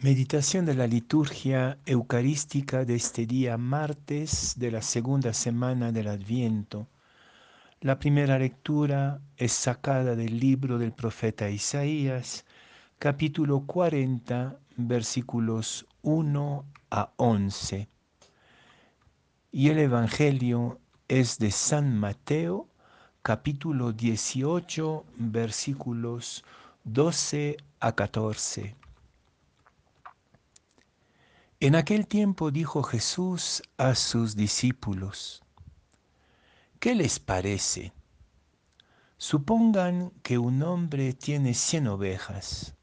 [0.00, 6.86] Meditación de la liturgia eucarística de este día martes de la segunda semana del Adviento.
[7.80, 12.44] La primera lectura es sacada del libro del profeta Isaías,
[13.00, 17.88] capítulo 40, versículos 1 a 11.
[19.50, 20.78] Y el Evangelio
[21.08, 22.68] es de San Mateo,
[23.22, 26.44] capítulo 18, versículos
[26.84, 28.76] 12 a 14.
[31.60, 35.42] En aquel tiempo dijo Jesús a sus discípulos,
[36.78, 37.92] ¿qué les parece?
[39.16, 42.76] Supongan que un hombre tiene cien ovejas.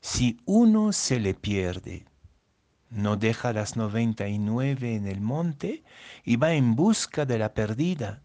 [0.00, 2.04] Si uno se le pierde,
[2.90, 5.84] no deja las noventa y nueve en el monte
[6.24, 8.24] y va en busca de la perdida.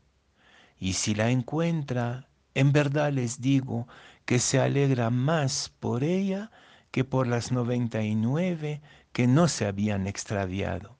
[0.79, 3.87] Y si la encuentra, en verdad les digo
[4.25, 6.49] que se alegra más por ella
[6.93, 8.79] que por las noventa y nueve
[9.13, 10.95] que no se habían extraviado.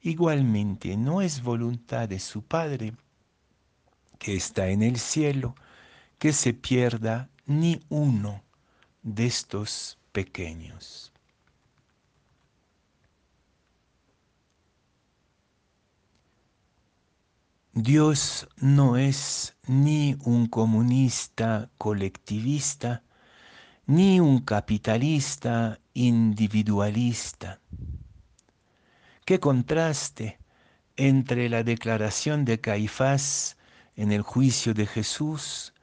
[0.00, 2.92] Igualmente no es voluntad de su Padre,
[4.18, 5.54] que está en el cielo,
[6.18, 8.42] que se pierda ni uno
[9.04, 11.12] de estos pequeños.
[17.74, 23.04] Dios no es ni un comunista colectivista,
[23.86, 27.60] ni un capitalista individualista.
[29.24, 30.38] Qué contraste
[30.96, 33.56] entre la declaración de Caifás
[33.96, 35.74] en el juicio de Jesús,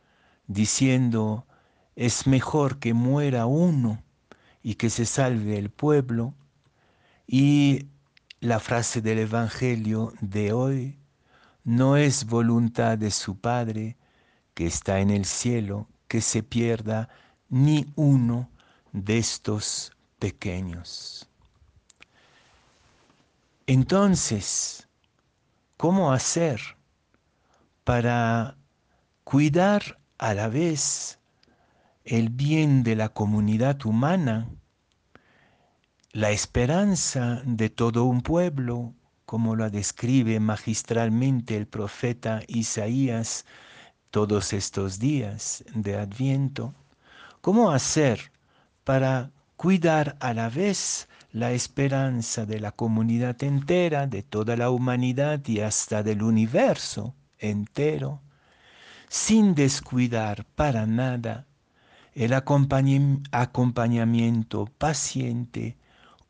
[0.47, 1.45] diciendo,
[1.95, 4.03] es mejor que muera uno
[4.63, 6.33] y que se salve el pueblo,
[7.27, 7.87] y
[8.39, 10.97] la frase del Evangelio de hoy,
[11.63, 13.97] no es voluntad de su Padre
[14.53, 17.07] que está en el cielo que se pierda
[17.51, 18.49] ni uno
[18.93, 21.29] de estos pequeños.
[23.67, 24.87] Entonces,
[25.77, 26.61] ¿cómo hacer
[27.83, 28.57] para
[29.25, 31.19] cuidar a la vez
[32.05, 34.49] el bien de la comunidad humana,
[36.13, 38.93] la esperanza de todo un pueblo,
[39.25, 43.45] como lo describe magistralmente el profeta Isaías
[44.09, 46.75] todos estos días de Adviento?
[47.41, 48.31] ¿Cómo hacer
[48.83, 55.41] para cuidar a la vez la esperanza de la comunidad entera, de toda la humanidad
[55.47, 58.21] y hasta del universo entero,
[59.09, 61.47] sin descuidar para nada
[62.13, 65.77] el acompañamiento paciente,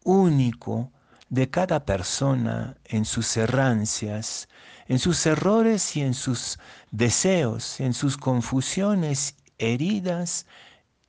[0.04, 0.92] único,
[1.30, 4.48] de cada persona en sus errancias,
[4.88, 6.60] en sus errores y en sus
[6.92, 10.46] deseos, en sus confusiones, heridas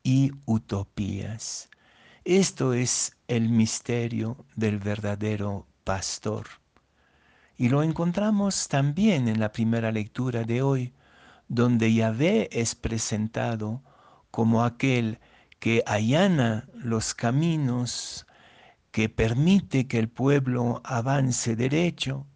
[0.03, 1.69] y utopías.
[2.25, 6.47] Esto es el misterio del verdadero pastor.
[7.57, 10.93] Y lo encontramos también en la primera lectura de hoy,
[11.49, 13.83] donde Yahvé es presentado
[14.31, 15.19] como aquel
[15.59, 18.27] que allana los caminos,
[18.91, 22.27] que permite que el pueblo avance derecho,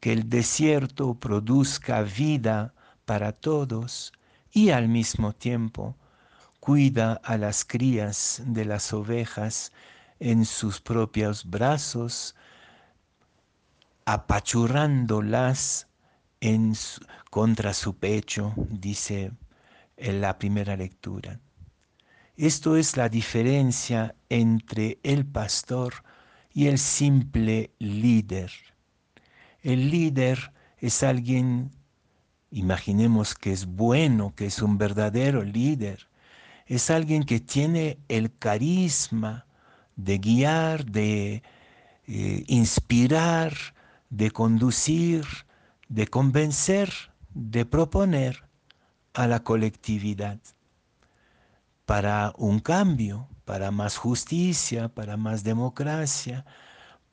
[0.00, 2.74] que el desierto produzca vida
[3.04, 4.12] para todos
[4.50, 5.96] y al mismo tiempo
[6.62, 9.72] cuida a las crías de las ovejas
[10.20, 12.36] en sus propios brazos,
[14.04, 15.88] apachurrándolas
[16.40, 16.74] en
[17.30, 19.32] contra su pecho, dice
[19.96, 21.40] en la primera lectura.
[22.36, 25.94] Esto es la diferencia entre el pastor
[26.54, 28.52] y el simple líder.
[29.62, 31.72] El líder es alguien,
[32.52, 36.06] imaginemos que es bueno, que es un verdadero líder,
[36.74, 39.44] es alguien que tiene el carisma
[39.96, 41.42] de guiar, de
[42.06, 43.52] eh, inspirar,
[44.08, 45.26] de conducir,
[45.90, 46.90] de convencer,
[47.34, 48.48] de proponer
[49.12, 50.38] a la colectividad
[51.84, 56.46] para un cambio, para más justicia, para más democracia,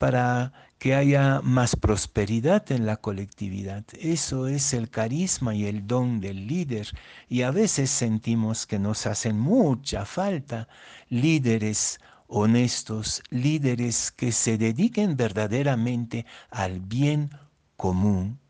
[0.00, 3.84] para que haya más prosperidad en la colectividad.
[4.00, 6.88] Eso es el carisma y el don del líder.
[7.28, 10.68] Y a veces sentimos que nos hacen mucha falta
[11.10, 17.28] líderes honestos, líderes que se dediquen verdaderamente al bien
[17.76, 18.40] común.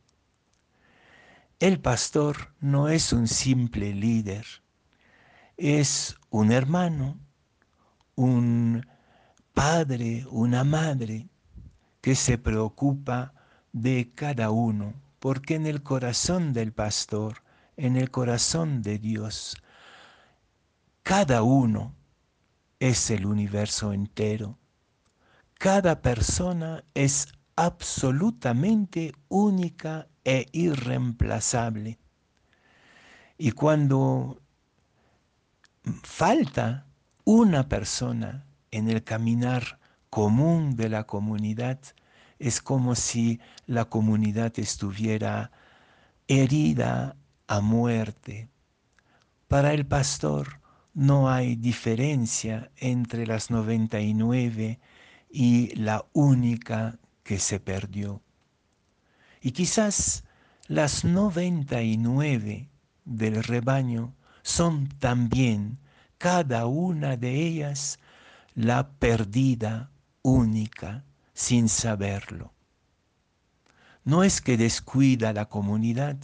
[1.59, 4.47] El pastor no es un simple líder,
[5.57, 7.19] es un hermano,
[8.15, 8.87] un
[9.53, 11.27] padre, una madre
[12.01, 13.35] que se preocupa
[13.73, 17.43] de cada uno, porque en el corazón del pastor,
[17.77, 19.57] en el corazón de Dios,
[21.03, 21.95] cada uno
[22.79, 24.59] es el universo entero.
[25.55, 31.99] Cada persona es absolutamente única e irreemplazable.
[33.37, 34.41] Y cuando
[36.03, 36.87] falta
[37.25, 39.80] una persona en el caminar
[40.11, 41.81] común de la comunidad,
[42.39, 45.53] es como si la comunidad estuviera
[46.27, 47.17] herida
[47.47, 48.49] a muerte.
[49.49, 50.61] Para el pastor
[50.95, 54.81] no hay diferencia entre las 99
[55.31, 58.23] y la única que se perdió.
[59.41, 60.25] Y quizás
[60.67, 62.69] las 99
[63.05, 65.79] del rebaño son también
[66.19, 67.99] cada una de ellas
[68.55, 69.91] la perdida
[70.23, 72.53] única sin saberlo.
[74.05, 76.17] No es que descuida la comunidad,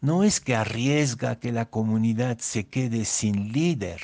[0.00, 4.00] no es que arriesga que la comunidad se quede sin líder,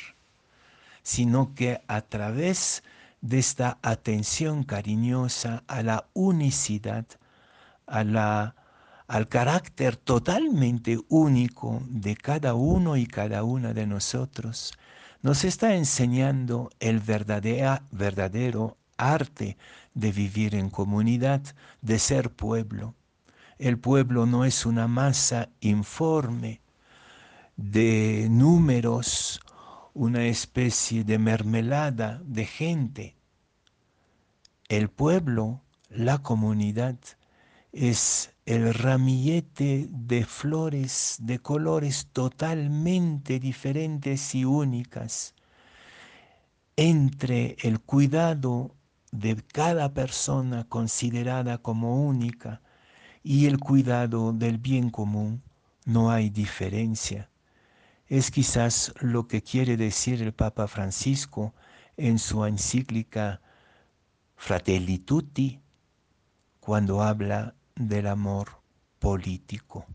[1.02, 2.82] sino que a través
[3.20, 7.04] de esta atención cariñosa a la unicidad,
[7.86, 8.54] a la,
[9.06, 14.72] al carácter totalmente único de cada uno y cada una de nosotros,
[15.22, 19.56] nos está enseñando el verdadero, verdadero arte
[19.94, 21.42] de vivir en comunidad,
[21.82, 22.94] de ser pueblo.
[23.58, 26.60] El pueblo no es una masa informe
[27.56, 29.40] de números,
[29.92, 33.16] una especie de mermelada de gente.
[34.68, 36.96] El pueblo, la comunidad,
[37.72, 45.34] es el ramillete de flores de colores totalmente diferentes y únicas
[46.76, 48.74] entre el cuidado
[49.10, 52.60] de cada persona considerada como única
[53.22, 55.42] y el cuidado del bien común,
[55.84, 57.30] no hay diferencia.
[58.06, 61.54] Es quizás lo que quiere decir el Papa Francisco
[61.96, 63.40] en su encíclica
[64.36, 65.60] Fratelli Tutti
[66.60, 68.62] cuando habla del amor
[68.98, 69.86] político.